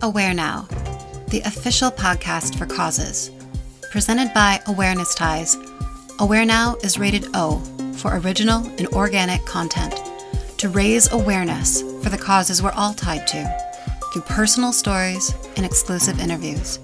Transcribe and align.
Aware 0.00 0.32
Now, 0.32 0.68
the 1.26 1.40
official 1.40 1.90
podcast 1.90 2.56
for 2.56 2.66
causes. 2.66 3.32
Presented 3.90 4.32
by 4.32 4.60
Awareness 4.68 5.12
Ties, 5.12 5.56
Aware 6.20 6.44
Now 6.44 6.76
is 6.84 7.00
rated 7.00 7.26
O 7.34 7.58
for 7.96 8.16
original 8.18 8.64
and 8.78 8.86
organic 8.88 9.44
content 9.44 10.00
to 10.58 10.68
raise 10.68 11.10
awareness 11.10 11.82
for 12.00 12.10
the 12.10 12.16
causes 12.16 12.62
we're 12.62 12.70
all 12.76 12.94
tied 12.94 13.26
to 13.26 13.58
through 14.12 14.22
personal 14.22 14.72
stories 14.72 15.34
and 15.56 15.66
exclusive 15.66 16.20
interviews. 16.20 16.78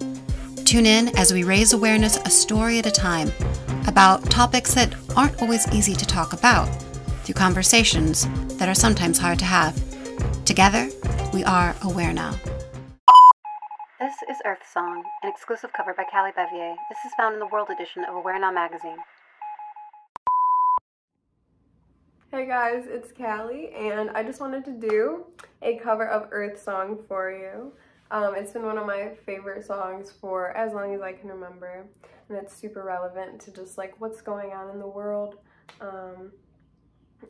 Tune 0.65 0.85
in 0.85 1.17
as 1.17 1.33
we 1.33 1.45
raise 1.45 1.73
awareness 1.73 2.17
a 2.17 2.31
story 2.31 2.81
at 2.81 2.87
a 2.87 2.91
time 2.91 3.31
about 3.87 4.29
topics 4.29 4.75
that 4.75 4.93
aren't 5.17 5.41
always 5.41 5.73
easy 5.73 5.95
to 5.95 6.05
talk 6.05 6.33
about 6.33 6.67
through 7.23 7.35
conversations 7.35 8.27
that 8.57 8.69
are 8.69 8.75
sometimes 8.75 9.19
hard 9.19 9.39
to 9.39 9.45
have. 9.45 9.81
Together, 10.45 10.89
we 11.33 11.45
are 11.45 11.77
aware 11.83 12.13
now. 12.13 12.35
This 14.05 14.37
is 14.37 14.43
Earth 14.45 14.71
Song, 14.71 15.03
an 15.23 15.31
exclusive 15.31 15.73
cover 15.73 15.95
by 15.95 16.05
Callie 16.05 16.33
Bevier. 16.37 16.75
This 16.91 16.99
is 17.07 17.13
found 17.17 17.33
in 17.33 17.41
the 17.41 17.47
World 17.47 17.69
edition 17.71 18.05
of 18.05 18.15
Aware 18.15 18.39
Now 18.39 18.53
magazine. 18.53 18.99
Hey 22.31 22.47
guys, 22.47 22.85
it's 22.87 23.13
Callie, 23.13 23.71
and 23.73 24.11
I 24.11 24.23
just 24.23 24.43
wanted 24.43 24.63
to 24.67 24.73
do 24.73 25.25
a 25.63 25.77
cover 25.77 26.07
of 26.07 26.29
Earth 26.33 26.63
Song 26.63 26.99
for 27.09 27.31
you. 27.31 27.73
Um, 28.11 28.35
it's 28.35 28.53
been 28.53 28.67
one 28.67 28.77
of 28.77 28.87
my 28.87 29.13
favorite 29.25 29.65
songs 29.65 30.13
for 30.21 30.55
as 30.55 30.75
long 30.75 30.95
as 30.95 31.01
I 31.01 31.15
can 31.15 31.31
remember, 31.31 31.87
and 32.29 32.37
it's 32.37 32.55
super 32.55 32.83
relevant 32.83 33.41
to 33.41 33.53
just 33.53 33.79
like 33.79 33.99
what's 34.03 34.21
going 34.21 34.53
on 34.53 34.69
in 34.69 34.81
the 34.81 34.87
world. 34.87 35.37
Um, 35.81 36.31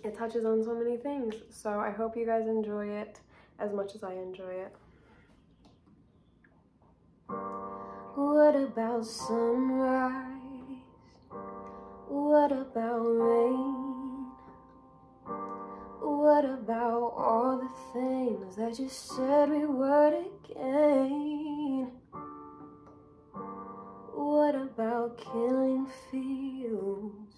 it 0.02 0.18
touches 0.18 0.44
on 0.44 0.64
so 0.64 0.74
many 0.74 0.96
things, 0.96 1.36
so 1.50 1.78
I 1.78 1.92
hope 1.92 2.16
you 2.16 2.26
guys 2.26 2.48
enjoy 2.48 2.88
it 2.88 3.20
as 3.60 3.72
much 3.72 3.94
as 3.94 4.02
I 4.02 4.14
enjoy 4.14 4.50
it. 4.50 4.74
What 8.54 8.62
about 8.62 9.04
sunrise? 9.04 10.14
What 12.06 12.52
about 12.52 13.00
rain? 13.00 14.26
What 16.00 16.44
about 16.44 17.14
all 17.16 17.58
the 17.58 17.68
things 17.92 18.54
that 18.54 18.78
you 18.78 18.88
said 18.88 19.50
we 19.50 19.66
would 19.66 20.26
again? 20.46 21.90
What 24.14 24.54
about 24.54 25.18
killing 25.18 25.88
fields? 26.12 27.34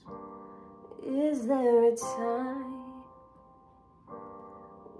Is 1.02 1.46
there 1.46 1.84
a 1.84 1.96
time? 1.96 2.76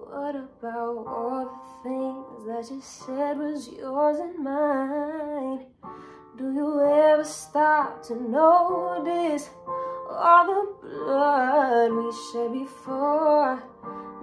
What 0.09 0.35
about 0.35 1.05
all 1.07 1.45
the 1.45 1.91
things 1.91 2.47
that 2.47 2.75
you 2.75 2.81
said 2.81 3.37
was 3.37 3.69
yours 3.69 4.19
and 4.19 4.43
mine? 4.43 5.67
Do 6.37 6.53
you 6.53 6.81
ever 6.85 7.25
stop 7.25 8.03
to 8.09 8.15
notice 8.15 9.49
all 10.11 10.47
the 10.47 10.87
blood 10.87 11.93
we 11.93 12.13
shed 12.13 12.53
before? 12.53 13.63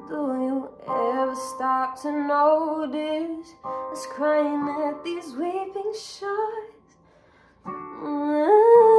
Do 0.07 0.13
you 0.13 0.69
ever 0.87 1.33
stop 1.35 1.99
to 2.03 2.11
notice 2.11 3.55
us 3.91 4.05
crying 4.11 4.69
at 4.87 5.03
these 5.03 5.33
weeping 5.33 5.91
shores? 5.93 6.73
What 7.63 7.73
have 8.05 8.92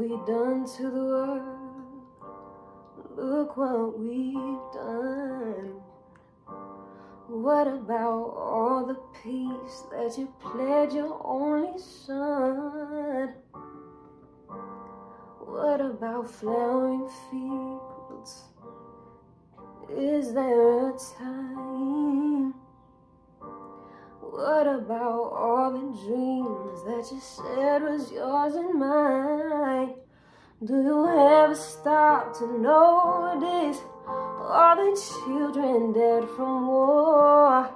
we 0.00 0.08
done 0.26 0.64
to 0.64 0.82
the 0.84 1.04
world? 1.04 1.42
Look 3.16 3.58
what 3.58 3.98
we've 3.98 4.72
done. 4.72 5.74
What 7.28 7.68
about 7.68 8.32
all 8.34 8.86
the 8.86 8.94
peace 9.22 9.82
that 9.92 10.16
you 10.16 10.32
pledged 10.40 10.94
your 10.94 11.20
only 11.22 11.78
son? 11.78 13.34
What 15.44 15.82
about 15.82 16.30
flowering 16.30 17.06
fields? 17.30 18.44
Is 19.94 20.32
there 20.32 20.88
a 20.88 20.98
time? 21.18 21.49
About 25.00 25.32
all 25.32 25.70
the 25.70 25.98
dreams 26.04 26.82
that 26.84 27.10
you 27.10 27.20
said 27.22 27.82
was 27.82 28.12
yours 28.12 28.54
and 28.54 28.78
mine? 28.78 29.94
Do 30.62 30.74
you 30.74 31.08
ever 31.08 31.54
stop 31.54 32.36
to 32.36 32.60
notice 32.60 33.80
all 34.06 34.76
the 34.76 35.00
children 35.00 35.94
dead 35.94 36.28
from 36.36 36.66
war? 36.66 37.70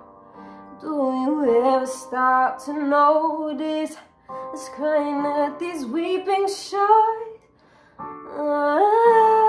Do 0.82 0.88
you 1.24 1.64
ever 1.64 1.86
stop 1.86 2.62
to 2.66 2.74
notice 2.74 3.96
us 4.28 4.68
crying 4.74 5.24
at 5.24 5.58
these 5.58 5.86
weeping 5.86 6.46
shores? 6.46 7.38
Ah. 8.36 9.43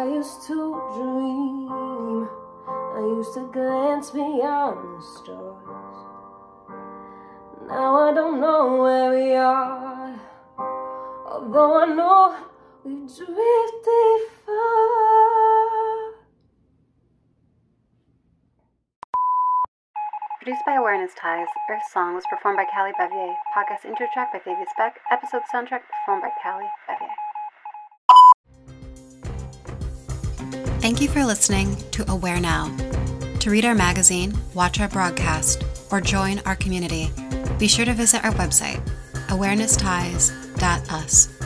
I 0.00 0.04
used 0.04 0.46
to 0.46 0.80
dream, 0.96 2.26
I 2.96 3.00
used 3.00 3.34
to 3.34 3.50
glance 3.52 4.10
beyond 4.10 4.96
the 4.96 5.02
stars. 5.04 5.96
Now 7.68 8.08
I 8.08 8.14
don't 8.14 8.40
know 8.40 8.80
where 8.80 9.10
we 9.10 9.34
are, 9.34 10.18
although 11.26 11.82
I 11.82 11.84
know 11.84 12.34
we've 12.82 13.14
drifted 13.14 14.20
far. 14.46 16.14
Produced 20.40 20.64
by 20.64 20.76
Awareness 20.76 21.12
Ties, 21.20 21.46
Earth 21.70 21.82
Song 21.92 22.14
was 22.14 22.24
performed 22.30 22.56
by 22.56 22.64
Callie 22.74 22.96
Bevier. 22.98 23.34
Podcast 23.54 23.84
intro 23.84 24.06
track 24.14 24.32
by 24.32 24.38
Fabius 24.38 24.72
Beck. 24.78 24.96
Episode 25.12 25.42
soundtrack 25.52 25.82
performed 25.92 26.22
by 26.22 26.30
Callie 26.42 26.72
Bevier. 26.88 27.29
Thank 30.90 31.02
you 31.02 31.08
for 31.08 31.24
listening 31.24 31.76
to 31.92 32.10
Aware 32.10 32.40
Now. 32.40 32.76
To 33.38 33.48
read 33.48 33.64
our 33.64 33.76
magazine, 33.76 34.36
watch 34.54 34.80
our 34.80 34.88
broadcast, 34.88 35.62
or 35.92 36.00
join 36.00 36.40
our 36.40 36.56
community, 36.56 37.12
be 37.60 37.68
sure 37.68 37.84
to 37.84 37.92
visit 37.92 38.24
our 38.24 38.32
website, 38.32 38.82
awarenessties.us. 39.28 41.39